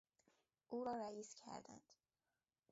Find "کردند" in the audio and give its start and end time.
1.35-1.87